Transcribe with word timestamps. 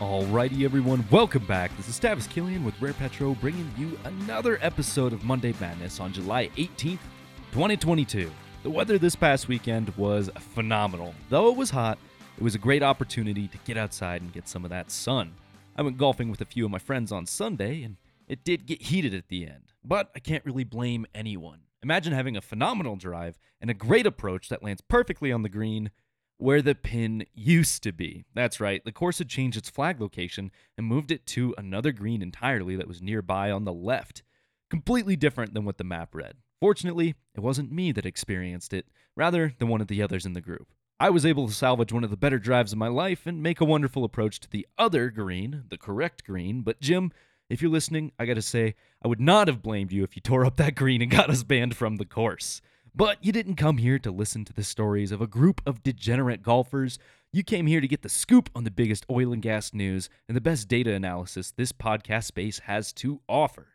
Alrighty, 0.00 0.62
everyone, 0.62 1.02
welcome 1.10 1.46
back. 1.46 1.74
This 1.78 1.88
is 1.88 1.98
Tavis 1.98 2.28
Killian 2.28 2.66
with 2.66 2.78
Rare 2.82 2.92
Petro 2.92 3.34
bringing 3.36 3.72
you 3.78 3.98
another 4.04 4.58
episode 4.60 5.14
of 5.14 5.24
Monday 5.24 5.54
Madness 5.58 6.00
on 6.00 6.12
July 6.12 6.48
18th, 6.58 6.98
2022. 7.52 8.30
The 8.62 8.68
weather 8.68 8.98
this 8.98 9.16
past 9.16 9.48
weekend 9.48 9.88
was 9.96 10.28
phenomenal. 10.54 11.14
Though 11.30 11.48
it 11.48 11.56
was 11.56 11.70
hot, 11.70 11.96
it 12.36 12.42
was 12.42 12.54
a 12.54 12.58
great 12.58 12.82
opportunity 12.82 13.48
to 13.48 13.56
get 13.64 13.78
outside 13.78 14.20
and 14.20 14.34
get 14.34 14.50
some 14.50 14.64
of 14.64 14.70
that 14.70 14.90
sun. 14.90 15.32
I 15.76 15.80
went 15.80 15.96
golfing 15.96 16.30
with 16.30 16.42
a 16.42 16.44
few 16.44 16.66
of 16.66 16.70
my 16.70 16.78
friends 16.78 17.10
on 17.10 17.24
Sunday, 17.24 17.82
and 17.82 17.96
it 18.28 18.44
did 18.44 18.66
get 18.66 18.82
heated 18.82 19.14
at 19.14 19.28
the 19.28 19.46
end, 19.46 19.72
but 19.82 20.10
I 20.14 20.18
can't 20.18 20.44
really 20.44 20.64
blame 20.64 21.06
anyone. 21.14 21.60
Imagine 21.82 22.12
having 22.12 22.36
a 22.36 22.42
phenomenal 22.42 22.96
drive 22.96 23.38
and 23.62 23.70
a 23.70 23.74
great 23.74 24.06
approach 24.06 24.50
that 24.50 24.62
lands 24.62 24.82
perfectly 24.82 25.32
on 25.32 25.40
the 25.42 25.48
green 25.48 25.90
where 26.38 26.60
the 26.60 26.74
pin 26.74 27.24
used 27.34 27.82
to 27.82 27.92
be. 27.92 28.24
That's 28.34 28.60
right, 28.60 28.84
the 28.84 28.92
course 28.92 29.18
had 29.18 29.28
changed 29.28 29.56
its 29.56 29.70
flag 29.70 30.00
location 30.00 30.50
and 30.76 30.86
moved 30.86 31.10
it 31.10 31.26
to 31.28 31.54
another 31.56 31.92
green 31.92 32.22
entirely 32.22 32.76
that 32.76 32.88
was 32.88 33.02
nearby 33.02 33.50
on 33.50 33.64
the 33.64 33.72
left. 33.72 34.22
Completely 34.68 35.16
different 35.16 35.54
than 35.54 35.64
what 35.64 35.78
the 35.78 35.84
map 35.84 36.14
read. 36.14 36.34
Fortunately, 36.60 37.14
it 37.34 37.40
wasn't 37.40 37.72
me 37.72 37.92
that 37.92 38.06
experienced 38.06 38.72
it, 38.72 38.86
rather 39.14 39.54
than 39.58 39.68
one 39.68 39.80
of 39.80 39.88
the 39.88 40.02
others 40.02 40.26
in 40.26 40.32
the 40.32 40.40
group. 40.40 40.72
I 40.98 41.10
was 41.10 41.26
able 41.26 41.46
to 41.46 41.54
salvage 41.54 41.92
one 41.92 42.04
of 42.04 42.10
the 42.10 42.16
better 42.16 42.38
drives 42.38 42.72
of 42.72 42.78
my 42.78 42.88
life 42.88 43.26
and 43.26 43.42
make 43.42 43.60
a 43.60 43.66
wonderful 43.66 44.04
approach 44.04 44.40
to 44.40 44.50
the 44.50 44.66
other 44.78 45.10
green, 45.10 45.64
the 45.68 45.76
correct 45.76 46.24
green, 46.24 46.62
but 46.62 46.80
Jim, 46.80 47.12
if 47.48 47.60
you're 47.62 47.70
listening, 47.70 48.12
I 48.18 48.26
gotta 48.26 48.42
say, 48.42 48.74
I 49.04 49.08
would 49.08 49.20
not 49.20 49.48
have 49.48 49.62
blamed 49.62 49.92
you 49.92 50.02
if 50.04 50.16
you 50.16 50.22
tore 50.22 50.44
up 50.44 50.56
that 50.56 50.74
green 50.74 51.02
and 51.02 51.10
got 51.10 51.30
us 51.30 51.42
banned 51.42 51.76
from 51.76 51.96
the 51.96 52.06
course. 52.06 52.60
But 52.96 53.22
you 53.22 53.30
didn't 53.30 53.56
come 53.56 53.76
here 53.76 53.98
to 53.98 54.10
listen 54.10 54.46
to 54.46 54.54
the 54.54 54.64
stories 54.64 55.12
of 55.12 55.20
a 55.20 55.26
group 55.26 55.60
of 55.66 55.82
degenerate 55.82 56.42
golfers. 56.42 56.98
You 57.30 57.42
came 57.42 57.66
here 57.66 57.82
to 57.82 57.86
get 57.86 58.00
the 58.00 58.08
scoop 58.08 58.48
on 58.54 58.64
the 58.64 58.70
biggest 58.70 59.04
oil 59.10 59.34
and 59.34 59.42
gas 59.42 59.74
news 59.74 60.08
and 60.26 60.34
the 60.34 60.40
best 60.40 60.66
data 60.66 60.94
analysis 60.94 61.52
this 61.54 61.72
podcast 61.72 62.24
space 62.24 62.60
has 62.60 62.94
to 62.94 63.20
offer. 63.28 63.66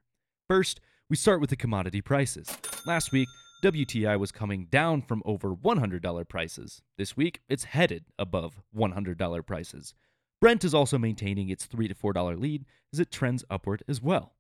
First, 0.49 0.81
we 1.07 1.15
start 1.15 1.39
with 1.39 1.51
the 1.51 1.55
commodity 1.55 2.01
prices. 2.01 2.49
Last 2.87 3.11
week, 3.11 3.27
WTI 3.63 4.17
was 4.17 4.31
coming 4.31 4.65
down 4.71 5.03
from 5.03 5.21
over 5.23 5.53
$100 5.53 6.27
prices. 6.27 6.81
This 6.97 7.15
week, 7.15 7.41
it's 7.47 7.65
headed 7.65 8.05
above 8.17 8.59
$100 8.75 9.45
prices. 9.45 9.93
Brent 10.39 10.63
is 10.63 10.73
also 10.73 10.97
maintaining 10.97 11.49
its 11.49 11.65
3 11.65 11.87
to 11.87 11.93
$4 11.93 12.39
lead 12.41 12.65
as 12.91 12.99
it 12.99 13.11
trends 13.11 13.45
upward 13.51 13.83
as 13.87 14.01
well. 14.01 14.33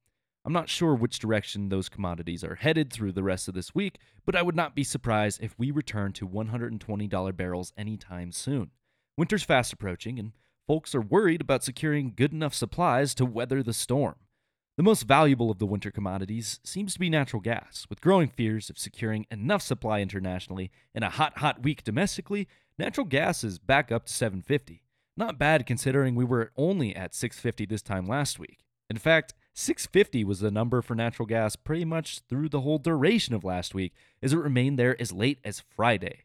I'm 0.43 0.53
not 0.53 0.69
sure 0.69 0.95
which 0.95 1.19
direction 1.19 1.69
those 1.69 1.89
commodities 1.89 2.43
are 2.43 2.55
headed 2.55 2.91
through 2.91 3.11
the 3.11 3.23
rest 3.23 3.47
of 3.47 3.53
this 3.53 3.75
week, 3.75 3.99
but 4.25 4.35
I 4.35 4.41
would 4.41 4.55
not 4.55 4.75
be 4.75 4.83
surprised 4.83 5.41
if 5.43 5.57
we 5.59 5.69
return 5.69 6.13
to 6.13 6.27
$120 6.27 7.37
barrels 7.37 7.73
anytime 7.77 8.31
soon. 8.31 8.71
Winter's 9.17 9.43
fast 9.43 9.71
approaching, 9.71 10.17
and 10.17 10.31
folks 10.65 10.95
are 10.95 11.01
worried 11.01 11.41
about 11.41 11.63
securing 11.63 12.13
good 12.15 12.33
enough 12.33 12.55
supplies 12.55 13.13
to 13.15 13.25
weather 13.25 13.61
the 13.61 13.73
storm. 13.73 14.15
The 14.77 14.83
most 14.83 15.03
valuable 15.03 15.51
of 15.51 15.59
the 15.59 15.67
winter 15.67 15.91
commodities 15.91 16.59
seems 16.63 16.93
to 16.93 16.99
be 16.99 17.09
natural 17.09 17.41
gas, 17.41 17.85
with 17.87 18.01
growing 18.01 18.29
fears 18.29 18.69
of 18.69 18.79
securing 18.79 19.27
enough 19.29 19.61
supply 19.61 19.99
internationally 19.99 20.71
in 20.95 21.03
a 21.03 21.09
hot, 21.09 21.37
hot 21.37 21.61
week 21.61 21.83
domestically. 21.83 22.47
Natural 22.79 23.05
gas 23.05 23.43
is 23.43 23.59
back 23.59 23.91
up 23.91 24.05
to 24.05 24.13
750. 24.13 24.81
Not 25.15 25.37
bad 25.37 25.67
considering 25.67 26.15
we 26.15 26.25
were 26.25 26.51
only 26.55 26.95
at 26.95 27.13
650 27.13 27.65
this 27.67 27.83
time 27.83 28.07
last 28.07 28.39
week. 28.39 28.63
In 28.89 28.97
fact, 28.97 29.35
650 29.53 30.23
was 30.23 30.39
the 30.39 30.51
number 30.51 30.81
for 30.81 30.95
natural 30.95 31.25
gas 31.25 31.55
pretty 31.55 31.85
much 31.85 32.21
through 32.29 32.49
the 32.49 32.61
whole 32.61 32.77
duration 32.77 33.35
of 33.35 33.43
last 33.43 33.73
week, 33.75 33.93
as 34.21 34.33
it 34.33 34.37
remained 34.37 34.79
there 34.79 34.99
as 34.99 35.11
late 35.11 35.39
as 35.43 35.59
Friday. 35.59 36.23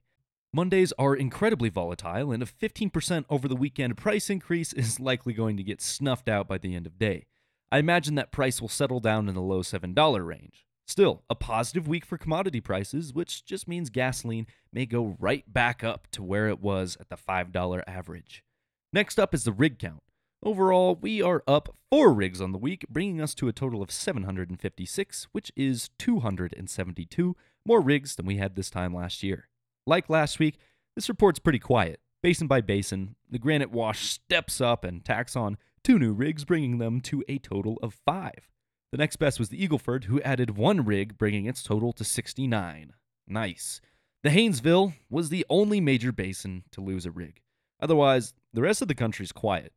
Mondays 0.53 0.93
are 0.99 1.15
incredibly 1.15 1.69
volatile, 1.69 2.33
and 2.33 2.43
a 2.43 2.47
15% 2.47 3.25
over 3.29 3.49
the 3.49 3.57
weekend 3.57 3.97
price 3.97 4.31
increase 4.31 4.73
is 4.73 5.01
likely 5.01 5.33
going 5.33 5.57
to 5.57 5.63
get 5.63 5.83
snuffed 5.83 6.29
out 6.29 6.49
by 6.49 6.57
the 6.57 6.75
end 6.75 6.87
of 6.87 6.99
day. 6.99 7.27
I 7.71 7.79
imagine 7.79 8.15
that 8.15 8.33
price 8.33 8.61
will 8.61 8.69
settle 8.69 9.01
down 9.01 9.29
in 9.29 9.35
the 9.35 9.43
low 9.43 9.61
$7 9.61 10.27
range. 10.27 10.67
Still, 10.87 11.25
a 11.29 11.35
positive 11.35 11.89
week 11.89 12.07
for 12.07 12.17
commodity 12.17 12.61
prices, 12.61 13.13
which 13.13 13.45
just 13.45 13.67
means 13.67 13.91
gasoline 13.91 14.47
may 14.73 14.87
go 14.87 15.17
right 15.19 15.53
back 15.53 15.83
up 15.83 16.07
to 16.13 16.23
where 16.23 16.49
it 16.49 16.61
was 16.61 16.97
at 17.01 17.09
the 17.09 17.17
$5 17.17 17.83
average. 17.89 18.45
Next 18.93 19.19
up 19.19 19.35
is 19.35 19.43
the 19.43 19.53
rig 19.53 19.81
count. 19.81 20.01
Overall, 20.43 20.97
we 21.01 21.23
are 21.23 21.43
up 21.47 21.75
four 21.91 22.13
rigs 22.13 22.41
on 22.41 22.53
the 22.53 22.59
week, 22.59 22.85
bringing 22.89 23.21
us 23.21 23.35
to 23.35 23.49
a 23.49 23.53
total 23.53 23.83
of 23.83 23.91
756, 23.91 25.29
which 25.33 25.51
is 25.57 25.91
272 25.99 27.37
more 27.65 27.81
rigs 27.81 28.15
than 28.15 28.27
we 28.27 28.37
had 28.37 28.55
this 28.55 28.71
time 28.71 28.95
last 28.95 29.23
year. 29.23 29.49
Like 29.87 30.11
last 30.11 30.39
week, 30.39 30.59
this 30.95 31.09
report's 31.09 31.39
pretty 31.39 31.59
quiet. 31.59 32.01
Basin 32.23 32.47
by 32.47 32.61
basin, 32.61 33.17
the 33.31 33.39
Granite 33.39 33.71
Wash 33.71 34.09
steps 34.09 34.61
up 34.61 34.85
and 34.85 35.05
tacks 35.05 35.37
on 35.37 35.59
two 35.83 35.99
new 35.99 36.13
rigs, 36.13 36.45
bringing 36.45 36.79
them 36.79 37.01
to 37.03 37.25
a 37.29 37.39
total 37.39 37.79
of 37.83 37.95
five. 37.95 38.49
The 38.93 38.99
next 38.99 39.17
best 39.17 39.39
was 39.39 39.49
the 39.49 39.63
Eagle 39.63 39.79
Ford, 39.79 40.05
who 40.05 40.21
added 40.23 40.57
one 40.57 40.85
rig, 40.85 41.19
bringing 41.19 41.47
its 41.47 41.63
total 41.63 41.93
to 41.95 42.05
69. 42.05 42.93
Nice. 43.27 43.81
The 44.23 44.31
Haynesville 44.31 44.95
was 45.11 45.29
the 45.29 45.47
only 45.49 45.81
major 45.81 46.13
basin 46.13 46.65
to 46.73 46.81
lose 46.81 47.07
a 47.07 47.11
rig. 47.11 47.41
Otherwise, 47.81 48.35
the 48.53 48.63
rest 48.63 48.83
of 48.83 48.89
the 48.89 48.95
country's 48.95 49.33
quiet. 49.33 49.73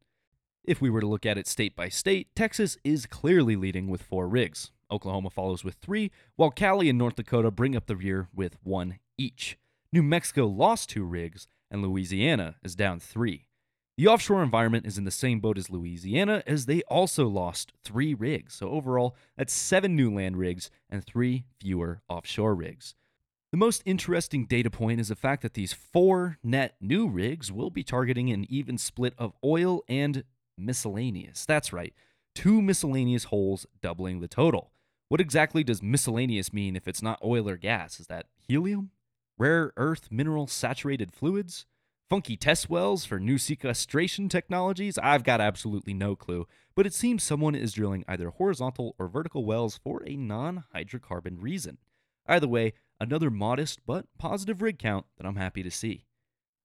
If 0.69 0.81
we 0.81 0.91
were 0.91 1.01
to 1.01 1.07
look 1.07 1.25
at 1.25 1.39
it 1.39 1.47
state 1.47 1.75
by 1.75 1.89
state, 1.89 2.27
Texas 2.35 2.77
is 2.83 3.07
clearly 3.07 3.55
leading 3.55 3.87
with 3.87 4.03
four 4.03 4.27
rigs. 4.27 4.69
Oklahoma 4.91 5.31
follows 5.31 5.63
with 5.63 5.73
three, 5.81 6.11
while 6.35 6.51
Cali 6.51 6.89
and 6.89 6.97
North 6.99 7.15
Dakota 7.15 7.49
bring 7.49 7.75
up 7.75 7.87
the 7.87 7.95
rear 7.95 8.27
with 8.35 8.55
one 8.61 8.99
each. 9.17 9.57
New 9.91 10.03
Mexico 10.03 10.45
lost 10.45 10.91
two 10.91 11.05
rigs, 11.05 11.47
and 11.71 11.81
Louisiana 11.81 12.57
is 12.63 12.75
down 12.75 12.99
three. 12.99 13.47
The 13.97 14.05
offshore 14.05 14.43
environment 14.43 14.85
is 14.85 14.99
in 14.99 15.05
the 15.05 15.09
same 15.09 15.39
boat 15.39 15.57
as 15.57 15.71
Louisiana, 15.71 16.43
as 16.45 16.67
they 16.67 16.83
also 16.83 17.27
lost 17.27 17.73
three 17.83 18.13
rigs. 18.13 18.53
So, 18.53 18.69
overall, 18.69 19.15
that's 19.35 19.53
seven 19.53 19.95
new 19.95 20.13
land 20.13 20.37
rigs 20.37 20.69
and 20.87 21.03
three 21.03 21.45
fewer 21.59 22.03
offshore 22.07 22.53
rigs. 22.53 22.93
The 23.51 23.57
most 23.57 23.81
interesting 23.87 24.45
data 24.45 24.69
point 24.69 24.99
is 24.99 25.07
the 25.07 25.15
fact 25.15 25.41
that 25.41 25.55
these 25.55 25.73
four 25.73 26.37
net 26.43 26.75
new 26.79 27.07
rigs 27.07 27.51
will 27.51 27.71
be 27.71 27.81
targeting 27.81 28.29
an 28.29 28.45
even 28.47 28.77
split 28.77 29.15
of 29.17 29.33
oil 29.43 29.81
and 29.89 30.23
miscellaneous. 30.59 31.45
That's 31.45 31.73
right, 31.73 31.93
two 32.35 32.61
miscellaneous 32.61 33.25
holes 33.25 33.65
doubling 33.81 34.19
the 34.19 34.27
total. 34.27 34.71
What 35.07 35.21
exactly 35.21 35.63
does 35.63 35.81
miscellaneous 35.81 36.53
mean 36.53 36.75
if 36.75 36.87
it's 36.87 37.01
not 37.01 37.19
oil 37.23 37.49
or 37.49 37.57
gas? 37.57 37.99
Is 37.99 38.07
that 38.07 38.27
helium? 38.47 38.91
Rare 39.37 39.71
earth 39.77 40.09
mineral 40.11 40.47
saturated 40.47 41.11
fluids? 41.11 41.65
Funky 42.09 42.35
test 42.35 42.69
wells 42.69 43.05
for 43.05 43.19
new 43.19 43.37
sequestration 43.37 44.29
technologies? 44.29 44.97
I've 44.97 45.23
got 45.23 45.41
absolutely 45.41 45.93
no 45.93 46.15
clue, 46.15 46.47
but 46.75 46.87
it 46.87 46.93
seems 46.93 47.23
someone 47.23 47.55
is 47.55 47.73
drilling 47.73 48.03
either 48.07 48.29
horizontal 48.31 48.95
or 48.97 49.07
vertical 49.07 49.45
wells 49.45 49.79
for 49.83 50.03
a 50.05 50.15
non 50.15 50.63
hydrocarbon 50.75 51.37
reason. 51.39 51.77
Either 52.27 52.47
way, 52.47 52.73
another 52.99 53.29
modest 53.29 53.79
but 53.85 54.05
positive 54.17 54.61
rig 54.61 54.79
count 54.79 55.05
that 55.17 55.27
I'm 55.27 55.35
happy 55.35 55.63
to 55.63 55.71
see. 55.71 56.05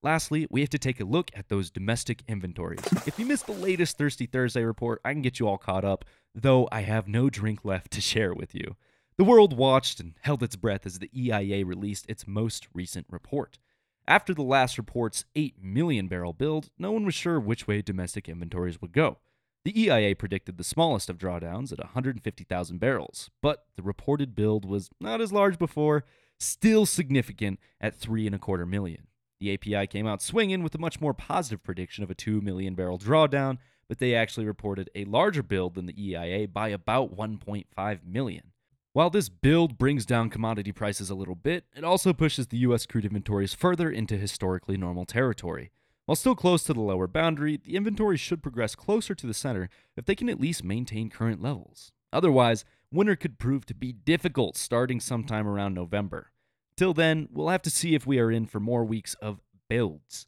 Lastly, 0.05 0.47
we 0.51 0.61
have 0.61 0.69
to 0.69 0.79
take 0.79 1.01
a 1.01 1.05
look 1.05 1.31
at 1.35 1.49
those 1.49 1.71
domestic 1.71 2.23
inventories. 2.29 2.85
If 3.07 3.19
you 3.19 3.25
missed 3.25 3.47
the 3.47 3.53
latest 3.53 3.97
Thirsty 3.97 4.27
Thursday 4.27 4.63
report, 4.63 5.01
I 5.03 5.15
can 5.15 5.23
get 5.23 5.41
you 5.41 5.49
all 5.49 5.57
caught 5.57 5.83
up, 5.83 6.05
though 6.35 6.69
I 6.71 6.83
have 6.83 7.09
no 7.09 7.31
drink 7.31 7.65
left 7.65 7.91
to 7.93 8.01
share 8.03 8.35
with 8.35 8.55
you. 8.55 8.77
The 9.17 9.25
world 9.25 9.57
watched 9.57 10.01
and 10.01 10.13
held 10.21 10.43
its 10.43 10.57
breath 10.57 10.85
as 10.85 10.99
the 10.99 11.09
EIA 11.19 11.65
released 11.65 12.05
its 12.07 12.27
most 12.27 12.69
recent 12.75 13.07
report. 13.09 13.59
After 14.07 14.35
the 14.35 14.43
last 14.43 14.77
report's 14.77 15.25
8 15.35 15.55
million 15.63 16.07
barrel 16.07 16.35
build, 16.35 16.69
no 16.79 16.93
one 16.93 17.07
was 17.07 17.15
sure 17.15 17.41
which 17.41 17.67
way 17.67 17.81
domestic 17.81 18.29
inventories 18.29 18.83
would 18.83 18.93
go. 18.93 19.21
The 19.65 19.85
EIA 19.85 20.15
predicted 20.17 20.59
the 20.59 20.65
smallest 20.65 21.09
of 21.09 21.17
drawdowns 21.17 21.73
at 21.73 21.79
150,000 21.79 22.79
barrels, 22.79 23.31
but 23.41 23.65
the 23.77 23.83
reported 23.83 24.35
build 24.35 24.67
was 24.67 24.91
not 25.01 25.23
as 25.23 25.33
large 25.33 25.59
before, 25.59 26.05
still 26.39 26.85
significant 26.85 27.59
at 27.81 27.97
three 27.97 28.27
and 28.27 28.35
a 28.35 28.39
quarter 28.39 28.67
million. 28.67 29.07
The 29.41 29.53
API 29.55 29.87
came 29.87 30.07
out 30.07 30.23
swinging 30.23 30.63
with 30.63 30.75
a 30.75 30.79
much 30.79 31.01
more 31.01 31.15
positive 31.15 31.63
prediction 31.63 32.05
of 32.05 32.11
a 32.11 32.15
2 32.15 32.41
million 32.41 32.75
barrel 32.75 32.99
drawdown, 32.99 33.59
but 33.89 33.99
they 33.99 34.15
actually 34.15 34.47
reported 34.47 34.91
a 34.95 35.05
larger 35.05 35.43
build 35.43 35.75
than 35.75 35.87
the 35.87 36.03
EIA 36.03 36.49
by 36.49 36.69
about 36.69 37.17
1.5 37.17 38.05
million. 38.05 38.53
While 38.93 39.11
this 39.11 39.29
build 39.29 39.77
brings 39.77 40.07
down 40.07 40.31
commodity 40.31 40.71
prices 40.71 41.11
a 41.11 41.17
little 41.17 41.35
bit, 41.35 41.65
it 41.77 41.83
also 41.83 42.13
pushes 42.13 42.47
the 42.47 42.59
US 42.59 42.87
crude 42.87 43.05
inventories 43.05 43.53
further 43.53 43.91
into 43.91 44.17
historically 44.17 44.77
normal 44.77 45.05
territory. 45.05 45.73
While 46.07 46.17
still 46.17 46.37
close 46.37 46.63
to 46.65 46.75
the 46.75 46.81
lower 46.81 47.07
boundary, 47.07 47.57
the 47.57 47.77
inventory 47.77 48.17
should 48.17 48.43
progress 48.43 48.75
closer 48.75 49.15
to 49.15 49.27
the 49.27 49.35
center 49.35 49.69
if 49.97 50.05
they 50.05 50.15
can 50.15 50.29
at 50.29 50.41
least 50.41 50.63
maintain 50.63 51.11
current 51.11 51.43
levels. 51.43 51.93
Otherwise, 52.13 52.65
winter 52.93 53.17
could 53.17 53.39
prove 53.39 53.67
to 53.67 53.75
be 53.75 53.93
difficult 53.93 54.57
starting 54.57 55.01
sometime 55.01 55.49
around 55.49 55.75
November. 55.75 56.31
Till 56.77 56.93
then, 56.93 57.29
we'll 57.31 57.51
have 57.51 57.63
to 57.63 57.71
see 57.71 57.95
if 57.95 58.07
we 58.07 58.19
are 58.19 58.33
in 58.33 58.47
for 58.47 58.59
more 58.59 58.85
weeks 58.85 59.15
of 59.15 59.41
builds. 59.69 60.27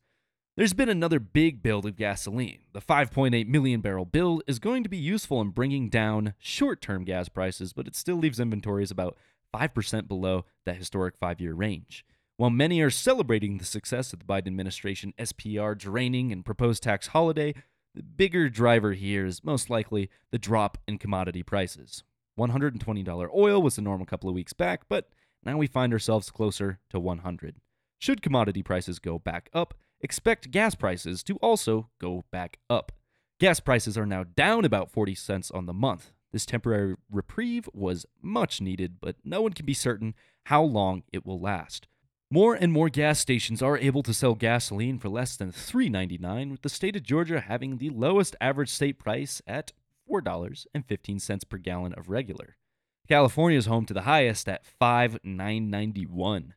There's 0.56 0.72
been 0.72 0.88
another 0.88 1.18
big 1.18 1.62
build 1.62 1.84
of 1.84 1.96
gasoline. 1.96 2.60
The 2.72 2.80
5.8 2.80 3.46
million 3.46 3.80
barrel 3.80 4.04
build 4.04 4.42
is 4.46 4.58
going 4.58 4.84
to 4.84 4.88
be 4.88 4.96
useful 4.96 5.40
in 5.40 5.50
bringing 5.50 5.90
down 5.90 6.34
short 6.38 6.80
term 6.80 7.04
gas 7.04 7.28
prices, 7.28 7.72
but 7.72 7.86
it 7.86 7.96
still 7.96 8.16
leaves 8.16 8.40
inventories 8.40 8.90
about 8.90 9.16
5% 9.54 10.08
below 10.08 10.44
that 10.64 10.76
historic 10.76 11.16
five 11.18 11.40
year 11.40 11.52
range. 11.52 12.06
While 12.36 12.50
many 12.50 12.80
are 12.80 12.90
celebrating 12.90 13.58
the 13.58 13.64
success 13.64 14.12
of 14.12 14.20
the 14.20 14.24
Biden 14.24 14.46
administration 14.46 15.14
SPR 15.18 15.76
draining 15.76 16.30
and 16.32 16.44
proposed 16.44 16.82
tax 16.82 17.08
holiday, 17.08 17.54
The 17.94 18.02
bigger 18.02 18.50
driver 18.50 18.92
here 18.92 19.24
is 19.24 19.42
most 19.42 19.70
likely 19.70 20.10
the 20.30 20.38
drop 20.38 20.76
in 20.86 20.98
commodity 20.98 21.42
prices. 21.42 22.04
$120 22.38 23.28
oil 23.34 23.62
was 23.62 23.76
the 23.76 23.82
normal 23.82 24.04
couple 24.04 24.28
of 24.28 24.34
weeks 24.34 24.52
back, 24.52 24.82
but 24.86 25.08
now 25.46 25.56
we 25.56 25.66
find 25.66 25.92
ourselves 25.92 26.30
closer 26.30 26.80
to 26.90 27.00
100. 27.00 27.56
Should 27.98 28.20
commodity 28.20 28.62
prices 28.62 28.98
go 28.98 29.18
back 29.18 29.48
up, 29.52 29.74
expect 30.00 30.50
gas 30.50 30.74
prices 30.74 31.22
to 31.24 31.36
also 31.36 31.88
go 31.98 32.24
back 32.30 32.58
up. 32.68 32.92
Gas 33.38 33.60
prices 33.60 33.96
are 33.96 34.06
now 34.06 34.24
down 34.24 34.64
about 34.64 34.90
40 34.90 35.14
cents 35.14 35.50
on 35.50 35.66
the 35.66 35.72
month. 35.72 36.12
This 36.32 36.46
temporary 36.46 36.96
reprieve 37.10 37.68
was 37.72 38.06
much 38.20 38.60
needed, 38.60 38.96
but 39.00 39.16
no 39.24 39.40
one 39.40 39.52
can 39.52 39.64
be 39.64 39.74
certain 39.74 40.14
how 40.46 40.62
long 40.62 41.02
it 41.12 41.24
will 41.24 41.40
last. 41.40 41.88
More 42.30 42.54
and 42.54 42.72
more 42.72 42.88
gas 42.88 43.20
stations 43.20 43.62
are 43.62 43.78
able 43.78 44.02
to 44.02 44.12
sell 44.12 44.34
gasoline 44.34 44.98
for 44.98 45.08
less 45.08 45.36
than 45.36 45.52
$3.99, 45.52 46.50
with 46.50 46.62
the 46.62 46.68
state 46.68 46.96
of 46.96 47.04
Georgia 47.04 47.40
having 47.40 47.78
the 47.78 47.90
lowest 47.90 48.34
average 48.40 48.70
state 48.70 48.98
price 48.98 49.40
at 49.46 49.72
$4.15 50.10 51.48
per 51.48 51.58
gallon 51.58 51.92
of 51.94 52.08
regular. 52.08 52.56
California 53.06 53.58
is 53.58 53.66
home 53.66 53.86
to 53.86 53.94
the 53.94 54.02
highest 54.02 54.48
at 54.48 54.64
$5.991. 54.80 56.52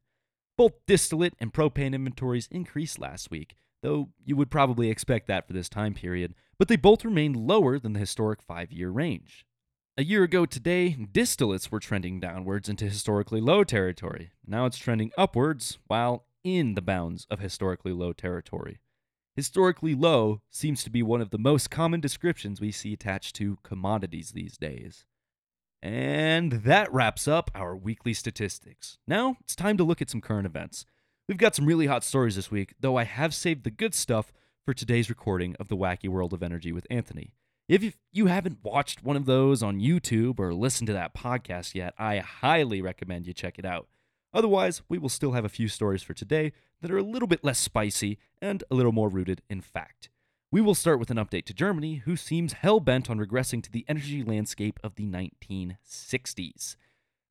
Both 0.57 0.73
distillate 0.87 1.35
and 1.39 1.53
propane 1.53 1.93
inventories 1.93 2.47
increased 2.51 2.99
last 2.99 3.31
week, 3.31 3.55
though 3.81 4.09
you 4.25 4.35
would 4.35 4.51
probably 4.51 4.89
expect 4.89 5.27
that 5.27 5.47
for 5.47 5.53
this 5.53 5.69
time 5.69 5.93
period, 5.93 6.33
but 6.57 6.67
they 6.67 6.75
both 6.75 7.05
remained 7.05 7.35
lower 7.35 7.79
than 7.79 7.93
the 7.93 7.99
historic 7.99 8.41
five 8.41 8.71
year 8.71 8.89
range. 8.89 9.45
A 9.97 10.03
year 10.03 10.23
ago 10.23 10.45
today, 10.45 10.95
distillates 11.11 11.71
were 11.71 11.79
trending 11.79 12.19
downwards 12.19 12.69
into 12.69 12.85
historically 12.85 13.41
low 13.41 13.63
territory. 13.63 14.31
Now 14.45 14.65
it's 14.65 14.77
trending 14.77 15.11
upwards 15.17 15.77
while 15.87 16.25
in 16.43 16.75
the 16.75 16.81
bounds 16.81 17.27
of 17.29 17.39
historically 17.39 17.91
low 17.91 18.13
territory. 18.13 18.79
Historically 19.35 19.93
low 19.93 20.41
seems 20.49 20.83
to 20.83 20.89
be 20.89 21.03
one 21.03 21.21
of 21.21 21.29
the 21.29 21.37
most 21.37 21.69
common 21.69 21.99
descriptions 21.99 22.59
we 22.59 22.71
see 22.71 22.93
attached 22.93 23.35
to 23.35 23.57
commodities 23.63 24.31
these 24.31 24.57
days. 24.57 25.05
And 25.81 26.51
that 26.51 26.91
wraps 26.91 27.27
up 27.27 27.49
our 27.55 27.75
weekly 27.75 28.13
statistics. 28.13 28.97
Now 29.07 29.37
it's 29.41 29.55
time 29.55 29.77
to 29.77 29.83
look 29.83 30.01
at 30.01 30.09
some 30.09 30.21
current 30.21 30.45
events. 30.45 30.85
We've 31.27 31.37
got 31.37 31.55
some 31.55 31.65
really 31.65 31.85
hot 31.85 32.03
stories 32.03 32.35
this 32.35 32.51
week, 32.51 32.73
though 32.79 32.97
I 32.97 33.03
have 33.03 33.33
saved 33.33 33.63
the 33.63 33.71
good 33.71 33.93
stuff 33.93 34.33
for 34.65 34.73
today's 34.73 35.09
recording 35.09 35.55
of 35.59 35.67
The 35.67 35.77
Wacky 35.77 36.09
World 36.09 36.33
of 36.33 36.43
Energy 36.43 36.71
with 36.71 36.87
Anthony. 36.89 37.33
If 37.67 37.97
you 38.11 38.25
haven't 38.25 38.63
watched 38.63 39.03
one 39.03 39.15
of 39.15 39.25
those 39.25 39.61
on 39.61 39.79
YouTube 39.79 40.39
or 40.39 40.53
listened 40.53 40.87
to 40.87 40.93
that 40.93 41.13
podcast 41.13 41.75
yet, 41.75 41.93
I 41.99 42.17
highly 42.17 42.81
recommend 42.81 43.27
you 43.27 43.33
check 43.33 43.59
it 43.59 43.65
out. 43.65 43.87
Otherwise, 44.33 44.81
we 44.89 44.97
will 44.97 45.09
still 45.09 45.33
have 45.33 45.45
a 45.45 45.49
few 45.49 45.67
stories 45.67 46.01
for 46.03 46.13
today 46.13 46.51
that 46.81 46.91
are 46.91 46.97
a 46.97 47.03
little 47.03 47.27
bit 47.27 47.43
less 47.43 47.59
spicy 47.59 48.17
and 48.41 48.63
a 48.71 48.75
little 48.75 48.91
more 48.91 49.07
rooted 49.07 49.41
in 49.49 49.61
fact. 49.61 50.09
We 50.51 50.61
will 50.61 50.73
start 50.73 50.97
with 50.97 51.11
an 51.11 51.17
update 51.17 51.45
to 51.45 51.53
Germany, 51.53 51.97
who 52.05 52.15
seems 52.15 52.53
hell 52.53 52.79
bent 52.79 53.07
on 53.07 53.19
regressing 53.19 53.61
to 53.61 53.71
the 53.71 53.85
energy 53.87 54.23
landscape 54.23 54.79
of 54.83 54.95
the 54.95 55.05
1960s. 55.05 56.75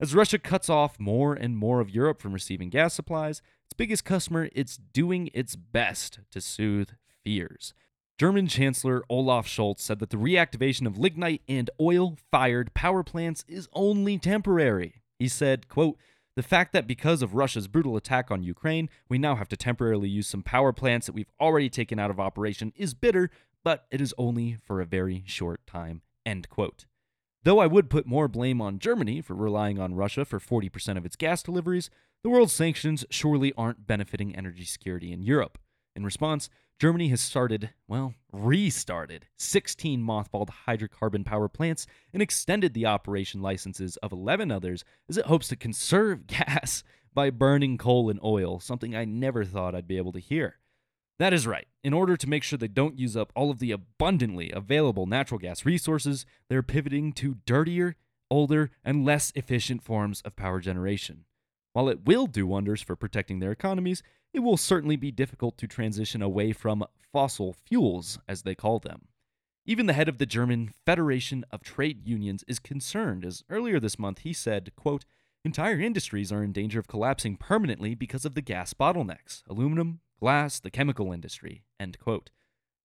As 0.01 0.15
Russia 0.15 0.39
cuts 0.39 0.71
off 0.71 1.01
more 1.01 1.35
and 1.35 1.57
more 1.57 1.81
of 1.81 1.91
Europe 1.91 2.23
from 2.23 2.33
receiving 2.33 2.71
gas 2.71 2.95
supplies, 2.95 3.43
its 3.65 3.73
biggest 3.73 4.05
customer 4.05 4.49
is 4.55 4.77
doing 4.93 5.31
its 5.35 5.57
best 5.57 6.21
to 6.31 6.41
soothe 6.41 6.91
fears. 7.25 7.75
German 8.19 8.47
Chancellor 8.47 9.03
Olaf 9.09 9.49
Scholz 9.49 9.81
said 9.81 9.99
that 9.99 10.11
the 10.11 10.17
reactivation 10.17 10.87
of 10.87 10.97
lignite 10.97 11.43
and 11.49 11.71
oil-fired 11.81 12.73
power 12.73 13.03
plants 13.03 13.45
is 13.49 13.69
only 13.73 14.19
temporary. 14.19 15.03
He 15.19 15.27
said, 15.27 15.67
quote, 15.67 15.99
the 16.39 16.43
fact 16.45 16.73
that 16.73 16.87
because 16.87 17.21
of 17.21 17.35
Russia's 17.35 17.67
brutal 17.67 17.97
attack 17.97 18.31
on 18.31 18.45
Ukraine, 18.45 18.89
we 19.09 19.19
now 19.19 19.35
have 19.35 19.49
to 19.49 19.57
temporarily 19.57 20.09
use 20.09 20.29
some 20.29 20.45
power 20.45 20.73
plants 20.73 21.07
that 21.07 21.13
we've 21.13 21.33
already 21.41 21.69
taken 21.69 21.99
out 21.99 22.11
of 22.13 22.21
operation 22.21 22.73
is 22.77 22.95
bitter, 22.95 23.29
but 23.65 23.87
it 23.91 24.01
is 24.01 24.15
only 24.17 24.57
for 24.63 24.81
a 24.81 24.87
very 24.87 25.25
short 25.27 25.67
time. 25.67 26.01
End 26.25 26.49
quote. 26.49 26.87
Though 27.43 27.59
I 27.59 27.67
would 27.67 27.91
put 27.91 28.07
more 28.07 28.29
blame 28.29 28.61
on 28.61 28.79
Germany 28.79 29.21
for 29.21 29.35
relying 29.35 29.81
on 29.81 29.97
Russia 29.97 30.25
for 30.25 30.39
40% 30.39 30.97
of 30.97 31.05
its 31.05 31.17
gas 31.17 31.43
deliveries, 31.43 31.91
the 32.23 32.31
world's 32.31 32.53
sanctions 32.53 33.05
surely 33.11 33.53
aren't 33.59 33.89
benefiting 33.89 34.37
energy 34.37 34.65
security 34.65 35.11
in 35.11 35.25
Europe. 35.25 35.59
In 35.97 36.05
response, 36.05 36.49
Germany 36.79 37.09
has 37.09 37.21
started, 37.21 37.71
well, 37.89 38.15
restarted 38.33 39.27
16 39.37 40.01
mothballed 40.01 40.51
hydrocarbon 40.69 41.25
power 41.25 41.49
plants 41.49 41.89
and 42.13 42.23
extended 42.23 42.73
the 42.73 42.87
operation 42.87 43.43
licenses 43.43 43.97
of 43.97 44.13
11 44.13 44.53
others 44.53 44.85
as 45.09 45.17
it 45.17 45.27
hopes 45.27 45.49
to 45.49 45.57
conserve 45.57 46.27
gas 46.29 46.85
by 47.13 47.31
burning 47.31 47.79
coal 47.79 48.09
and 48.09 48.21
oil, 48.23 48.61
something 48.61 48.95
I 48.95 49.05
never 49.05 49.45
thought 49.45 49.75
I'd 49.75 49.89
be 49.89 49.97
able 49.97 50.13
to 50.13 50.21
hear. 50.21 50.59
That 51.19 51.33
is 51.33 51.49
right. 51.49 51.67
In 51.83 51.93
order 51.93 52.17
to 52.17 52.29
make 52.29 52.45
sure 52.45 52.57
they 52.57 52.69
don't 52.69 52.97
use 52.97 53.17
up 53.17 53.33
all 53.35 53.51
of 53.51 53.59
the 53.59 53.73
abundantly 53.73 54.53
available 54.53 55.07
natural 55.07 55.41
gas 55.41 55.67
resources, 55.67 56.27
they're 56.49 56.63
pivoting 56.63 57.13
to 57.15 57.39
dirtier, 57.45 57.97
older, 58.31 58.71
and 58.85 59.05
less 59.05 59.33
efficient 59.35 59.83
forms 59.83 60.21
of 60.21 60.37
power 60.37 60.61
generation. 60.61 61.25
While 61.79 61.91
it 61.91 62.07
will 62.07 62.27
do 62.27 62.45
wonders 62.45 62.83
for 62.83 62.97
protecting 62.97 63.39
their 63.39 63.53
economies, 63.53 64.03
it 64.33 64.41
will 64.41 64.57
certainly 64.57 64.97
be 64.97 65.13
difficult 65.13 65.57
to 65.59 65.69
transition 65.69 66.23
away 66.23 66.51
from 66.53 66.85
fossil 67.13 67.53
fuels, 67.53 68.19
as 68.27 68.43
they 68.43 68.57
call 68.57 68.81
them. 68.81 69.07
Even 69.65 69.87
the 69.87 69.93
head 69.93 70.09
of 70.09 70.19
the 70.19 70.27
German 70.27 70.73
Federation 70.85 71.45
of 71.53 71.63
Trade 71.63 72.05
Unions 72.05 72.43
is 72.49 72.59
concerned, 72.59 73.25
as 73.25 73.45
earlier 73.49 73.79
this 73.79 73.97
month 73.97 74.19
he 74.23 74.33
said, 74.33 74.73
quote, 74.75 75.05
Entire 75.45 75.79
industries 75.79 76.33
are 76.33 76.43
in 76.43 76.51
danger 76.51 76.81
of 76.81 76.89
collapsing 76.89 77.37
permanently 77.37 77.95
because 77.95 78.25
of 78.25 78.35
the 78.35 78.43
gas 78.43 78.75
bottlenecks 78.75 79.45
aluminum, 79.49 80.01
glass, 80.19 80.59
the 80.59 80.73
chemical 80.73 81.13
industry. 81.13 81.63
End 81.79 81.97
quote. 82.01 82.31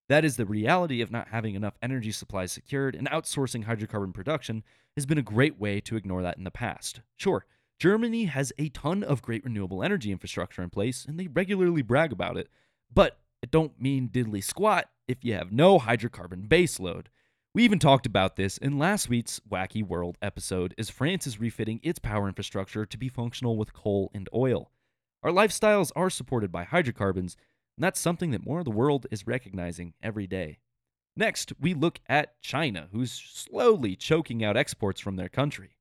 That 0.07 0.23
is 0.23 0.37
the 0.37 0.45
reality 0.45 1.01
of 1.01 1.09
not 1.09 1.29
having 1.29 1.55
enough 1.55 1.79
energy 1.81 2.11
supplies 2.11 2.51
secured, 2.51 2.93
and 2.93 3.09
outsourcing 3.09 3.65
hydrocarbon 3.65 4.13
production 4.13 4.63
has 4.95 5.07
been 5.07 5.17
a 5.17 5.23
great 5.23 5.59
way 5.59 5.81
to 5.81 5.95
ignore 5.95 6.21
that 6.21 6.37
in 6.37 6.43
the 6.43 6.51
past. 6.51 7.01
Sure, 7.17 7.47
Germany 7.83 8.27
has 8.27 8.53
a 8.57 8.69
ton 8.69 9.03
of 9.03 9.21
great 9.21 9.43
renewable 9.43 9.83
energy 9.83 10.13
infrastructure 10.13 10.63
in 10.63 10.69
place, 10.69 11.03
and 11.03 11.19
they 11.19 11.27
regularly 11.27 11.81
brag 11.81 12.13
about 12.13 12.37
it. 12.37 12.47
But 12.89 13.19
it 13.41 13.51
don't 13.51 13.77
mean 13.77 14.07
diddly 14.07 14.41
squat 14.41 14.89
if 15.05 15.17
you 15.25 15.33
have 15.33 15.51
no 15.51 15.79
hydrocarbon 15.79 16.47
baseload. 16.47 17.07
We 17.53 17.65
even 17.65 17.79
talked 17.79 18.05
about 18.05 18.37
this 18.37 18.57
in 18.57 18.79
last 18.79 19.09
week's 19.09 19.41
Wacky 19.41 19.85
World 19.85 20.17
episode 20.21 20.73
as 20.77 20.89
France 20.89 21.27
is 21.27 21.41
refitting 21.41 21.81
its 21.83 21.99
power 21.99 22.29
infrastructure 22.29 22.85
to 22.85 22.97
be 22.97 23.09
functional 23.09 23.57
with 23.57 23.73
coal 23.73 24.09
and 24.13 24.29
oil. 24.33 24.71
Our 25.21 25.31
lifestyles 25.31 25.91
are 25.93 26.09
supported 26.09 26.53
by 26.53 26.63
hydrocarbons, 26.63 27.35
and 27.75 27.83
that's 27.83 27.99
something 27.99 28.31
that 28.31 28.45
more 28.45 28.59
of 28.59 28.65
the 28.65 28.71
world 28.71 29.07
is 29.11 29.27
recognizing 29.27 29.93
every 30.01 30.25
day. 30.25 30.59
Next, 31.17 31.51
we 31.59 31.73
look 31.73 31.99
at 32.07 32.39
China, 32.39 32.87
who's 32.93 33.11
slowly 33.11 33.97
choking 33.97 34.41
out 34.41 34.55
exports 34.55 35.01
from 35.01 35.17
their 35.17 35.27
country. 35.27 35.75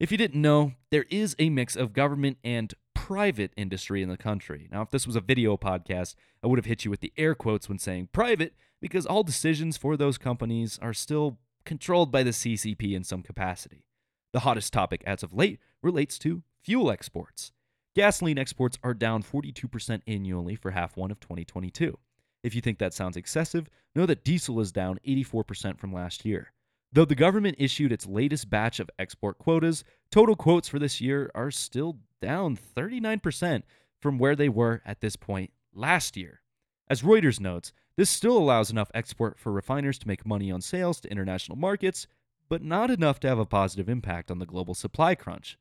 If 0.00 0.10
you 0.10 0.16
didn't 0.16 0.40
know, 0.40 0.72
there 0.90 1.04
is 1.10 1.36
a 1.38 1.50
mix 1.50 1.76
of 1.76 1.92
government 1.92 2.38
and 2.42 2.72
private 2.94 3.52
industry 3.54 4.02
in 4.02 4.08
the 4.08 4.16
country. 4.16 4.66
Now, 4.72 4.80
if 4.80 4.88
this 4.88 5.06
was 5.06 5.14
a 5.14 5.20
video 5.20 5.58
podcast, 5.58 6.14
I 6.42 6.46
would 6.46 6.58
have 6.58 6.64
hit 6.64 6.86
you 6.86 6.90
with 6.90 7.00
the 7.00 7.12
air 7.18 7.34
quotes 7.34 7.68
when 7.68 7.78
saying 7.78 8.08
private, 8.10 8.54
because 8.80 9.04
all 9.04 9.22
decisions 9.22 9.76
for 9.76 9.98
those 9.98 10.16
companies 10.16 10.78
are 10.80 10.94
still 10.94 11.38
controlled 11.66 12.10
by 12.10 12.22
the 12.22 12.30
CCP 12.30 12.94
in 12.94 13.04
some 13.04 13.22
capacity. 13.22 13.84
The 14.32 14.40
hottest 14.40 14.72
topic 14.72 15.02
as 15.06 15.22
of 15.22 15.34
late 15.34 15.60
relates 15.82 16.18
to 16.20 16.44
fuel 16.62 16.90
exports. 16.90 17.52
Gasoline 17.94 18.38
exports 18.38 18.78
are 18.82 18.94
down 18.94 19.22
42% 19.22 20.00
annually 20.06 20.56
for 20.56 20.70
half 20.70 20.96
one 20.96 21.10
of 21.10 21.20
2022. 21.20 21.98
If 22.42 22.54
you 22.54 22.62
think 22.62 22.78
that 22.78 22.94
sounds 22.94 23.18
excessive, 23.18 23.68
know 23.94 24.06
that 24.06 24.24
diesel 24.24 24.60
is 24.60 24.72
down 24.72 24.98
84% 25.06 25.78
from 25.78 25.92
last 25.92 26.24
year. 26.24 26.54
Though 26.92 27.04
the 27.04 27.14
government 27.14 27.56
issued 27.58 27.92
its 27.92 28.06
latest 28.06 28.50
batch 28.50 28.80
of 28.80 28.90
export 28.98 29.38
quotas, 29.38 29.84
total 30.10 30.34
quotes 30.34 30.68
for 30.68 30.78
this 30.78 31.00
year 31.00 31.30
are 31.34 31.50
still 31.50 31.98
down 32.20 32.56
39% 32.56 33.62
from 34.00 34.18
where 34.18 34.34
they 34.34 34.48
were 34.48 34.82
at 34.84 35.00
this 35.00 35.14
point 35.14 35.52
last 35.72 36.16
year. 36.16 36.40
As 36.88 37.02
Reuters 37.02 37.38
notes, 37.38 37.72
this 37.96 38.10
still 38.10 38.36
allows 38.36 38.70
enough 38.70 38.90
export 38.92 39.38
for 39.38 39.52
refiners 39.52 39.98
to 39.98 40.08
make 40.08 40.26
money 40.26 40.50
on 40.50 40.60
sales 40.60 41.00
to 41.00 41.10
international 41.10 41.56
markets, 41.56 42.08
but 42.48 42.62
not 42.64 42.90
enough 42.90 43.20
to 43.20 43.28
have 43.28 43.38
a 43.38 43.46
positive 43.46 43.88
impact 43.88 44.30
on 44.30 44.40
the 44.40 44.46
global 44.46 44.74
supply 44.74 45.14
crunch. 45.14 45.56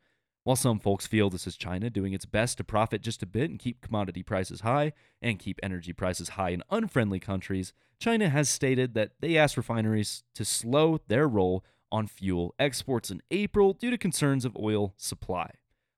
While 0.49 0.55
some 0.55 0.79
folks 0.79 1.05
feel 1.05 1.29
this 1.29 1.45
is 1.45 1.55
China 1.55 1.91
doing 1.91 2.13
its 2.13 2.25
best 2.25 2.57
to 2.57 2.63
profit 2.63 3.03
just 3.03 3.21
a 3.21 3.27
bit 3.27 3.51
and 3.51 3.59
keep 3.59 3.81
commodity 3.81 4.23
prices 4.23 4.61
high 4.61 4.93
and 5.21 5.37
keep 5.37 5.59
energy 5.61 5.93
prices 5.93 6.29
high 6.29 6.49
in 6.49 6.63
unfriendly 6.71 7.19
countries, 7.19 7.71
China 7.99 8.29
has 8.29 8.49
stated 8.49 8.95
that 8.95 9.11
they 9.19 9.37
asked 9.37 9.57
refineries 9.57 10.23
to 10.33 10.43
slow 10.43 11.01
their 11.07 11.27
roll 11.27 11.63
on 11.91 12.07
fuel 12.07 12.55
exports 12.57 13.11
in 13.11 13.21
April 13.29 13.73
due 13.73 13.91
to 13.91 13.97
concerns 13.99 14.43
of 14.43 14.57
oil 14.57 14.95
supply. 14.97 15.51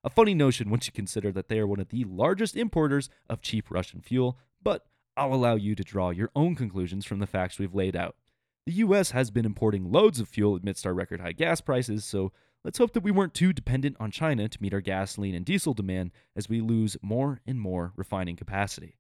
A 0.04 0.10
funny 0.10 0.34
notion 0.34 0.70
once 0.70 0.86
you 0.86 0.92
consider 0.92 1.32
that 1.32 1.48
they 1.48 1.58
are 1.58 1.66
one 1.66 1.80
of 1.80 1.88
the 1.88 2.04
largest 2.04 2.58
importers 2.58 3.10
of 3.30 3.42
cheap 3.42 3.72
Russian 3.72 4.02
fuel, 4.02 4.38
but 4.62 4.86
I'll 5.16 5.34
allow 5.34 5.56
you 5.56 5.76
to 5.76 5.84
draw 5.86 6.10
your 6.10 6.30
own 6.36 6.56
conclusions 6.56 7.06
from 7.06 7.20
the 7.20 7.26
facts 7.26 7.58
we've 7.58 7.74
laid 7.74 7.96
out. 7.96 8.18
The 8.66 8.74
US 8.74 9.12
has 9.12 9.32
been 9.32 9.46
importing 9.46 9.94
loads 9.94 10.20
of 10.20 10.28
fuel 10.28 10.58
amidst 10.58 10.86
our 10.86 10.94
record 10.94 11.22
high 11.22 11.32
gas 11.32 11.62
prices, 11.62 12.04
so 12.04 12.34
Let's 12.64 12.78
hope 12.78 12.94
that 12.94 13.04
we 13.04 13.10
weren't 13.10 13.34
too 13.34 13.54
dependent 13.54 13.98
on 14.00 14.12
China 14.12 14.48
to 14.48 14.62
meet 14.62 14.74
our 14.74 14.82
gasoline 14.82 15.34
and 15.34 15.44
diesel 15.44 15.74
demand 15.74 16.12
as 16.36 16.48
we 16.48 16.62
lose 16.62 16.96
more 17.02 17.42
and 17.46 17.60
more 17.60 17.92
refining 17.96 18.36
capacity. 18.36 19.00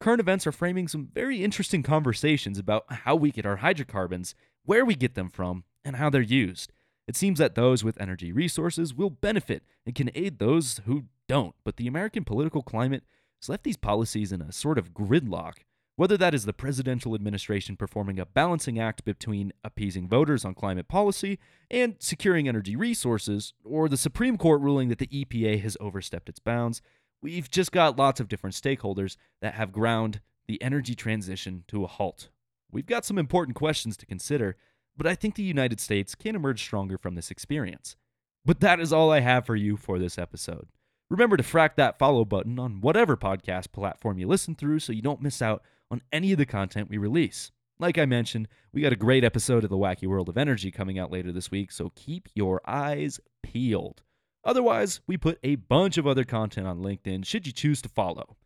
current 0.00 0.20
events 0.20 0.46
are 0.46 0.52
framing 0.52 0.88
some 0.88 1.08
very 1.12 1.42
interesting 1.44 1.82
conversations 1.82 2.58
about 2.58 2.84
how 2.88 3.14
we 3.16 3.30
get 3.30 3.46
our 3.46 3.56
hydrocarbons, 3.56 4.34
where 4.64 4.84
we 4.84 4.94
get 4.94 5.14
them 5.14 5.28
from, 5.28 5.64
and 5.84 5.96
how 5.96 6.10
they're 6.10 6.20
used. 6.20 6.72
It 7.06 7.16
seems 7.16 7.38
that 7.38 7.54
those 7.54 7.82
with 7.84 8.00
energy 8.00 8.32
resources 8.32 8.94
will 8.94 9.10
benefit 9.10 9.62
and 9.86 9.94
can 9.94 10.10
aid 10.14 10.38
those 10.38 10.80
who 10.86 11.04
don't, 11.28 11.54
but 11.64 11.76
the 11.76 11.86
American 11.86 12.24
political 12.24 12.62
climate 12.62 13.04
has 13.40 13.48
left 13.48 13.64
these 13.64 13.76
policies 13.76 14.32
in 14.32 14.42
a 14.42 14.52
sort 14.52 14.78
of 14.78 14.92
gridlock. 14.92 15.58
Whether 15.98 16.16
that 16.18 16.32
is 16.32 16.44
the 16.44 16.52
presidential 16.52 17.16
administration 17.16 17.76
performing 17.76 18.20
a 18.20 18.24
balancing 18.24 18.78
act 18.78 19.04
between 19.04 19.52
appeasing 19.64 20.06
voters 20.06 20.44
on 20.44 20.54
climate 20.54 20.86
policy 20.86 21.40
and 21.72 21.96
securing 21.98 22.46
energy 22.46 22.76
resources, 22.76 23.52
or 23.64 23.88
the 23.88 23.96
Supreme 23.96 24.38
Court 24.38 24.60
ruling 24.60 24.90
that 24.90 24.98
the 24.98 25.08
EPA 25.08 25.60
has 25.60 25.76
overstepped 25.80 26.28
its 26.28 26.38
bounds, 26.38 26.82
we've 27.20 27.50
just 27.50 27.72
got 27.72 27.98
lots 27.98 28.20
of 28.20 28.28
different 28.28 28.54
stakeholders 28.54 29.16
that 29.42 29.54
have 29.54 29.72
ground 29.72 30.20
the 30.46 30.62
energy 30.62 30.94
transition 30.94 31.64
to 31.66 31.82
a 31.82 31.88
halt. 31.88 32.28
We've 32.70 32.86
got 32.86 33.04
some 33.04 33.18
important 33.18 33.56
questions 33.56 33.96
to 33.96 34.06
consider, 34.06 34.56
but 34.96 35.08
I 35.08 35.16
think 35.16 35.34
the 35.34 35.42
United 35.42 35.80
States 35.80 36.14
can 36.14 36.36
emerge 36.36 36.62
stronger 36.62 36.96
from 36.96 37.16
this 37.16 37.32
experience. 37.32 37.96
But 38.44 38.60
that 38.60 38.78
is 38.78 38.92
all 38.92 39.10
I 39.10 39.18
have 39.18 39.46
for 39.46 39.56
you 39.56 39.76
for 39.76 39.98
this 39.98 40.16
episode. 40.16 40.68
Remember 41.10 41.36
to 41.36 41.42
frack 41.42 41.74
that 41.74 41.98
follow 41.98 42.24
button 42.24 42.60
on 42.60 42.82
whatever 42.82 43.16
podcast 43.16 43.72
platform 43.72 44.20
you 44.20 44.28
listen 44.28 44.54
through 44.54 44.78
so 44.78 44.92
you 44.92 45.02
don't 45.02 45.20
miss 45.20 45.42
out 45.42 45.64
on 45.90 46.02
any 46.12 46.32
of 46.32 46.38
the 46.38 46.46
content 46.46 46.90
we 46.90 46.98
release. 46.98 47.50
Like 47.78 47.98
I 47.98 48.06
mentioned, 48.06 48.48
we 48.72 48.82
got 48.82 48.92
a 48.92 48.96
great 48.96 49.24
episode 49.24 49.62
of 49.62 49.70
The 49.70 49.76
Wacky 49.76 50.08
World 50.08 50.28
of 50.28 50.36
Energy 50.36 50.70
coming 50.70 50.98
out 50.98 51.12
later 51.12 51.30
this 51.30 51.50
week, 51.50 51.70
so 51.70 51.92
keep 51.94 52.28
your 52.34 52.60
eyes 52.66 53.20
peeled. 53.42 54.02
Otherwise, 54.44 55.00
we 55.06 55.16
put 55.16 55.38
a 55.42 55.56
bunch 55.56 55.98
of 55.98 56.06
other 56.06 56.24
content 56.24 56.66
on 56.66 56.82
LinkedIn 56.82 57.24
should 57.24 57.46
you 57.46 57.52
choose 57.52 57.80
to 57.82 57.88
follow. 57.88 58.36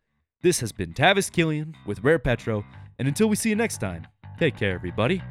This 0.41 0.59
has 0.59 0.71
been 0.71 0.93
Tavis 0.93 1.31
Killian 1.31 1.75
with 1.85 2.03
Rare 2.03 2.19
Petro, 2.19 2.65
and 2.99 3.07
until 3.07 3.27
we 3.27 3.35
see 3.35 3.49
you 3.49 3.55
next 3.55 3.77
time, 3.79 4.05
take 4.37 4.57
care, 4.57 4.73
everybody. 4.73 5.21